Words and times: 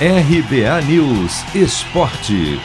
RBA 0.00 0.82
News 0.88 1.54
Esporte. 1.54 2.58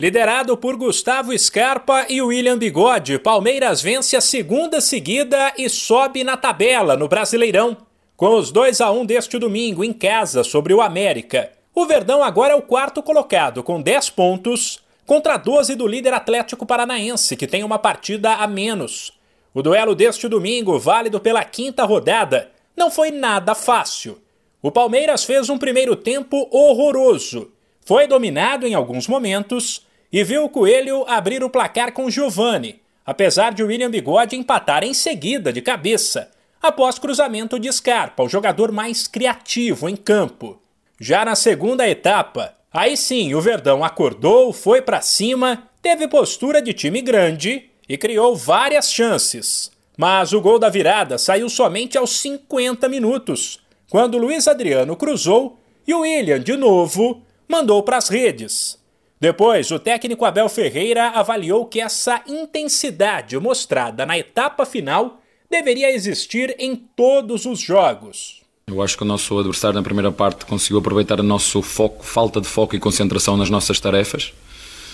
Liderado 0.00 0.56
por 0.56 0.76
Gustavo 0.76 1.38
Scarpa 1.38 2.06
e 2.08 2.20
William 2.20 2.58
Bigode, 2.58 3.20
Palmeiras 3.20 3.80
vence 3.80 4.16
a 4.16 4.20
segunda 4.20 4.80
seguida 4.80 5.54
e 5.56 5.70
sobe 5.70 6.24
na 6.24 6.36
tabela 6.36 6.96
no 6.96 7.06
Brasileirão. 7.06 7.76
Com 8.16 8.34
os 8.34 8.50
2 8.50 8.80
a 8.80 8.90
1 8.90 9.06
deste 9.06 9.38
domingo 9.38 9.84
em 9.84 9.92
casa 9.92 10.42
sobre 10.42 10.74
o 10.74 10.82
América, 10.82 11.52
o 11.72 11.86
Verdão 11.86 12.20
agora 12.20 12.52
é 12.52 12.56
o 12.56 12.62
quarto 12.62 13.04
colocado 13.04 13.62
com 13.62 13.80
10 13.80 14.10
pontos 14.10 14.80
contra 15.06 15.36
12 15.36 15.76
do 15.76 15.86
líder 15.86 16.12
Atlético 16.12 16.66
Paranaense, 16.66 17.36
que 17.36 17.46
tem 17.46 17.62
uma 17.62 17.78
partida 17.78 18.34
a 18.34 18.48
menos. 18.48 19.12
O 19.54 19.62
duelo 19.62 19.94
deste 19.94 20.26
domingo, 20.26 20.76
válido 20.76 21.20
pela 21.20 21.44
quinta 21.44 21.84
rodada, 21.84 22.50
não 22.76 22.90
foi 22.90 23.12
nada 23.12 23.54
fácil. 23.54 24.20
O 24.62 24.70
Palmeiras 24.70 25.24
fez 25.24 25.48
um 25.48 25.56
primeiro 25.56 25.96
tempo 25.96 26.46
horroroso. 26.50 27.50
Foi 27.80 28.06
dominado 28.06 28.66
em 28.66 28.74
alguns 28.74 29.08
momentos 29.08 29.86
e 30.12 30.22
viu 30.22 30.44
o 30.44 30.50
Coelho 30.50 31.02
abrir 31.08 31.42
o 31.42 31.48
placar 31.48 31.92
com 31.92 32.10
Giovani, 32.10 32.78
apesar 33.06 33.54
de 33.54 33.62
William 33.62 33.90
Bigode 33.90 34.36
empatar 34.36 34.84
em 34.84 34.92
seguida 34.92 35.50
de 35.50 35.62
cabeça, 35.62 36.30
após 36.60 36.98
cruzamento 36.98 37.58
de 37.58 37.72
Scarpa, 37.72 38.22
o 38.22 38.28
jogador 38.28 38.70
mais 38.70 39.06
criativo 39.06 39.88
em 39.88 39.96
campo. 39.96 40.60
Já 41.00 41.24
na 41.24 41.34
segunda 41.34 41.88
etapa, 41.88 42.54
aí 42.70 42.98
sim 42.98 43.34
o 43.34 43.40
Verdão 43.40 43.82
acordou, 43.82 44.52
foi 44.52 44.82
para 44.82 45.00
cima, 45.00 45.70
teve 45.80 46.06
postura 46.06 46.60
de 46.60 46.74
time 46.74 47.00
grande 47.00 47.70
e 47.88 47.96
criou 47.96 48.36
várias 48.36 48.92
chances. 48.92 49.70
Mas 49.96 50.34
o 50.34 50.40
gol 50.40 50.58
da 50.58 50.68
virada 50.68 51.16
saiu 51.16 51.48
somente 51.48 51.96
aos 51.96 52.20
50 52.20 52.86
minutos 52.90 53.58
quando 53.90 54.16
Luiz 54.16 54.46
Adriano 54.46 54.94
cruzou 54.94 55.60
e 55.86 55.92
o 55.92 56.00
William, 56.00 56.38
de 56.38 56.56
novo, 56.56 57.22
mandou 57.48 57.82
para 57.82 57.96
as 57.96 58.08
redes. 58.08 58.78
Depois, 59.20 59.70
o 59.72 59.80
técnico 59.80 60.24
Abel 60.24 60.48
Ferreira 60.48 61.08
avaliou 61.08 61.66
que 61.66 61.80
essa 61.80 62.22
intensidade 62.26 63.36
mostrada 63.38 64.06
na 64.06 64.16
etapa 64.16 64.64
final 64.64 65.20
deveria 65.50 65.92
existir 65.92 66.54
em 66.56 66.76
todos 66.76 67.44
os 67.44 67.58
jogos. 67.58 68.40
Eu 68.68 68.80
acho 68.80 68.96
que 68.96 69.02
o 69.02 69.06
nosso 69.06 69.36
adversário 69.36 69.74
na 69.74 69.82
primeira 69.82 70.12
parte 70.12 70.46
conseguiu 70.46 70.78
aproveitar 70.78 71.18
o 71.18 71.24
nosso 71.24 71.60
foco, 71.60 72.06
falta 72.06 72.40
de 72.40 72.46
foco 72.46 72.76
e 72.76 72.78
concentração 72.78 73.36
nas 73.36 73.50
nossas 73.50 73.80
tarefas. 73.80 74.32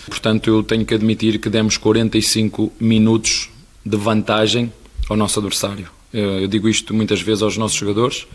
Portanto, 0.07 0.49
eu 0.49 0.63
tenho 0.63 0.87
que 0.87 0.95
admitir 0.95 1.39
que 1.39 1.51
demos 1.51 1.77
45 1.77 2.73
minutos 2.81 3.51
de 3.85 3.97
vantagem 3.99 4.73
ao 5.11 5.17
nosso 5.17 5.39
adversário. 5.39 5.91
Eu 6.13 6.49
digo 6.49 6.67
isto 6.67 6.95
muitas 6.95 7.21
vezes 7.21 7.43
aos 7.43 7.59
nossos 7.59 7.77
jogadores 7.77 8.27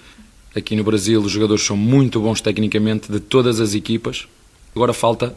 Aqui 0.56 0.76
no 0.76 0.84
Brasil 0.84 1.22
os 1.22 1.32
jogadores 1.32 1.64
são 1.64 1.78
muito 1.78 2.20
bons 2.20 2.42
tecnicamente 2.42 3.12
de 3.12 3.20
todas 3.20 3.60
as 3.62 3.74
equipas. 3.74 4.28
Agora 4.76 4.94
falta 4.94 5.34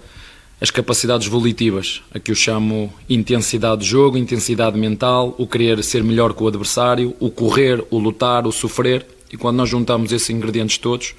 as 0.61 0.71
capacidades 0.71 1.27
volitivas, 1.27 2.03
a 2.13 2.19
que 2.19 2.31
eu 2.31 2.35
chamo 2.35 2.93
intensidade 3.09 3.83
de 3.83 3.87
jogo, 3.87 4.17
intensidade 4.17 4.79
mental, 4.79 5.35
o 5.39 5.47
querer 5.47 5.83
ser 5.85 6.03
melhor 6.03 6.33
que 6.33 6.43
o 6.43 6.49
adversário, 6.49 7.15
o 7.21 7.31
correr, 7.31 7.85
o 7.91 7.99
lutar, 7.99 8.47
o 8.47 8.53
sofrer. 8.53 9.07
E 9.33 9.37
quando 9.37 9.57
nós 9.57 9.69
juntamos 9.69 10.13
esses 10.13 10.31
ingredientes 10.31 10.79
todos, 10.79 11.15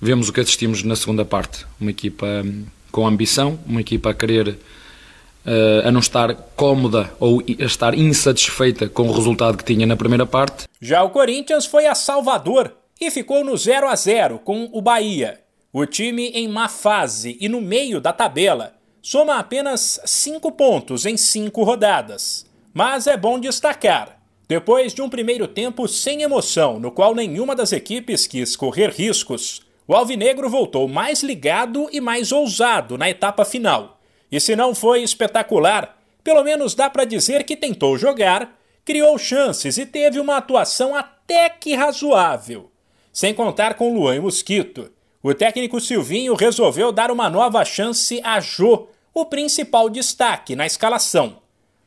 vemos 0.00 0.28
o 0.28 0.32
que 0.32 0.40
assistimos 0.40 0.82
na 0.82 0.96
segunda 0.96 1.24
parte. 1.24 1.64
Uma 1.80 1.90
equipa 1.90 2.26
hum, 2.44 2.64
com 2.90 3.06
ambição, 3.06 3.58
uma 3.66 3.80
equipa 3.80 4.10
a 4.10 4.14
querer 4.14 4.48
uh, 4.48 5.88
a 5.88 5.90
não 5.90 6.00
estar 6.00 6.34
cómoda 6.56 7.12
ou 7.18 7.40
a 7.40 7.64
estar 7.64 7.94
insatisfeita 7.94 8.88
com 8.88 9.08
o 9.08 9.12
resultado 9.12 9.56
que 9.56 9.64
tinha 9.64 9.86
na 9.86 9.96
primeira 9.96 10.26
parte. 10.26 10.64
Já 10.80 11.02
o 11.02 11.10
Corinthians 11.10 11.66
foi 11.66 11.86
a 11.86 11.94
Salvador 11.94 12.72
e 13.06 13.10
ficou 13.10 13.42
no 13.42 13.56
0 13.56 13.88
a 13.88 13.96
0 13.96 14.38
com 14.38 14.70
o 14.72 14.80
Bahia. 14.80 15.40
O 15.72 15.84
time 15.84 16.28
em 16.28 16.46
má 16.46 16.68
fase 16.68 17.36
e 17.40 17.48
no 17.48 17.60
meio 17.60 18.00
da 18.00 18.12
tabela 18.12 18.74
soma 19.00 19.38
apenas 19.38 20.00
5 20.04 20.52
pontos 20.52 21.04
em 21.04 21.16
5 21.16 21.64
rodadas. 21.64 22.46
Mas 22.72 23.08
é 23.08 23.16
bom 23.16 23.40
destacar: 23.40 24.22
depois 24.46 24.94
de 24.94 25.02
um 25.02 25.08
primeiro 25.08 25.48
tempo 25.48 25.88
sem 25.88 26.22
emoção, 26.22 26.78
no 26.78 26.92
qual 26.92 27.14
nenhuma 27.14 27.56
das 27.56 27.72
equipes 27.72 28.26
quis 28.26 28.54
correr 28.54 28.90
riscos, 28.90 29.62
o 29.88 29.94
Alvinegro 29.94 30.48
voltou 30.48 30.86
mais 30.86 31.24
ligado 31.24 31.88
e 31.92 32.00
mais 32.00 32.30
ousado 32.30 32.96
na 32.96 33.10
etapa 33.10 33.44
final. 33.44 34.00
E 34.30 34.38
se 34.38 34.54
não 34.54 34.74
foi 34.74 35.02
espetacular, 35.02 35.98
pelo 36.22 36.44
menos 36.44 36.74
dá 36.74 36.88
para 36.88 37.04
dizer 37.04 37.42
que 37.42 37.56
tentou 37.56 37.98
jogar, 37.98 38.56
criou 38.84 39.18
chances 39.18 39.76
e 39.76 39.84
teve 39.84 40.20
uma 40.20 40.36
atuação 40.36 40.94
até 40.94 41.50
que 41.50 41.74
razoável. 41.74 42.71
Sem 43.12 43.34
contar 43.34 43.74
com 43.74 43.94
Luan 43.94 44.16
e 44.16 44.20
Mosquito, 44.20 44.90
o 45.22 45.34
técnico 45.34 45.78
Silvinho 45.78 46.34
resolveu 46.34 46.90
dar 46.90 47.10
uma 47.10 47.28
nova 47.28 47.62
chance 47.62 48.20
a 48.24 48.40
Jô, 48.40 48.88
o 49.12 49.26
principal 49.26 49.90
destaque 49.90 50.56
na 50.56 50.64
escalação. 50.64 51.36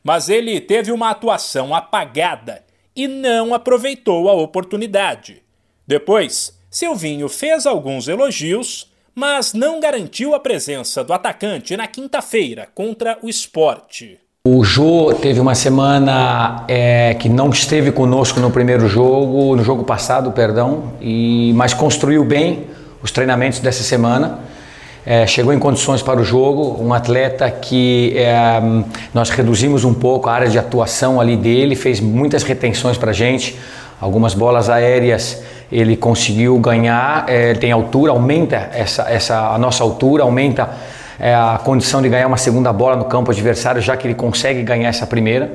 Mas 0.04 0.28
ele 0.28 0.60
teve 0.60 0.92
uma 0.92 1.10
atuação 1.10 1.74
apagada 1.74 2.64
e 2.94 3.08
não 3.08 3.52
aproveitou 3.52 4.28
a 4.28 4.34
oportunidade. 4.34 5.42
Depois, 5.84 6.56
Silvinho 6.70 7.28
fez 7.28 7.66
alguns 7.66 8.06
elogios, 8.06 8.92
mas 9.12 9.52
não 9.52 9.80
garantiu 9.80 10.32
a 10.32 10.38
presença 10.38 11.02
do 11.02 11.12
atacante 11.12 11.76
na 11.76 11.88
quinta-feira 11.88 12.68
contra 12.72 13.18
o 13.20 13.28
esporte. 13.28 14.20
O 14.48 14.62
Jô 14.62 15.12
teve 15.12 15.40
uma 15.40 15.56
semana 15.56 16.62
é, 16.68 17.14
que 17.14 17.28
não 17.28 17.50
esteve 17.50 17.90
conosco 17.90 18.38
no 18.38 18.48
primeiro 18.48 18.86
jogo, 18.86 19.56
no 19.56 19.64
jogo 19.64 19.82
passado, 19.82 20.30
perdão, 20.30 20.92
e 21.00 21.52
mas 21.56 21.74
construiu 21.74 22.24
bem 22.24 22.64
os 23.02 23.10
treinamentos 23.10 23.58
dessa 23.58 23.82
semana. 23.82 24.38
É, 25.04 25.26
chegou 25.26 25.52
em 25.52 25.58
condições 25.58 26.00
para 26.00 26.20
o 26.20 26.24
jogo, 26.24 26.80
um 26.80 26.94
atleta 26.94 27.50
que 27.50 28.16
é, 28.16 28.62
nós 29.12 29.30
reduzimos 29.30 29.82
um 29.82 29.92
pouco 29.92 30.28
a 30.28 30.34
área 30.34 30.48
de 30.48 30.60
atuação 30.60 31.20
ali 31.20 31.36
dele, 31.36 31.74
fez 31.74 31.98
muitas 31.98 32.44
retenções 32.44 32.96
para 32.96 33.10
a 33.10 33.14
gente, 33.14 33.58
algumas 34.00 34.32
bolas 34.32 34.70
aéreas 34.70 35.42
ele 35.72 35.96
conseguiu 35.96 36.56
ganhar, 36.60 37.24
é, 37.26 37.52
tem 37.54 37.72
altura, 37.72 38.12
aumenta 38.12 38.70
essa, 38.72 39.10
essa 39.10 39.48
a 39.48 39.58
nossa 39.58 39.82
altura, 39.82 40.22
aumenta 40.22 40.70
é, 41.18 41.34
a 41.34 41.60
condição 41.62 42.02
de 42.02 42.08
ganhar 42.08 42.26
uma 42.26 42.36
segunda 42.36 42.72
bola 42.72 42.96
no 42.96 43.04
campo 43.04 43.30
adversário, 43.30 43.80
já 43.80 43.96
que 43.96 44.06
ele 44.06 44.14
consegue 44.14 44.62
ganhar 44.62 44.88
essa 44.88 45.06
primeira. 45.06 45.52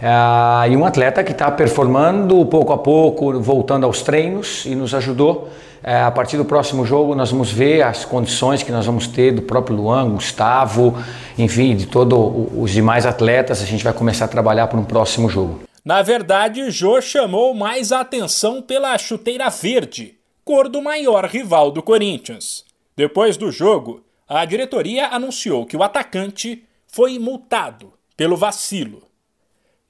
É, 0.00 0.70
e 0.70 0.76
um 0.76 0.84
atleta 0.84 1.24
que 1.24 1.32
está 1.32 1.50
performando 1.50 2.44
pouco 2.46 2.72
a 2.72 2.78
pouco, 2.78 3.40
voltando 3.40 3.84
aos 3.84 4.02
treinos 4.02 4.64
e 4.66 4.74
nos 4.74 4.94
ajudou. 4.94 5.48
É, 5.86 6.00
a 6.00 6.10
partir 6.10 6.38
do 6.38 6.46
próximo 6.46 6.86
jogo, 6.86 7.14
nós 7.14 7.30
vamos 7.30 7.52
ver 7.52 7.82
as 7.82 8.06
condições 8.06 8.62
que 8.62 8.72
nós 8.72 8.86
vamos 8.86 9.06
ter 9.06 9.32
do 9.32 9.42
próprio 9.42 9.76
Luan, 9.76 10.10
Gustavo, 10.10 10.96
enfim, 11.36 11.76
de 11.76 11.86
todos 11.86 12.48
os 12.56 12.70
demais 12.70 13.04
atletas. 13.04 13.62
A 13.62 13.66
gente 13.66 13.84
vai 13.84 13.92
começar 13.92 14.24
a 14.24 14.28
trabalhar 14.28 14.66
para 14.66 14.78
um 14.78 14.84
próximo 14.84 15.28
jogo. 15.28 15.60
Na 15.84 16.00
verdade, 16.00 16.70
Jô 16.70 17.02
chamou 17.02 17.52
mais 17.52 17.92
a 17.92 18.00
atenção 18.00 18.62
pela 18.62 18.96
chuteira 18.96 19.50
verde, 19.50 20.14
cor 20.42 20.70
do 20.70 20.80
maior 20.80 21.26
rival 21.26 21.70
do 21.70 21.82
Corinthians. 21.82 22.64
Depois 22.96 23.36
do 23.36 23.52
jogo, 23.52 24.00
a 24.26 24.44
diretoria 24.44 25.08
anunciou 25.08 25.66
que 25.66 25.76
o 25.76 25.82
atacante 25.82 26.66
foi 26.86 27.18
multado 27.18 27.92
pelo 28.16 28.36
vacilo. 28.36 29.08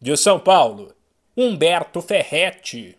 De 0.00 0.16
São 0.16 0.38
Paulo, 0.38 0.94
Humberto 1.36 2.00
Ferretti. 2.00 2.98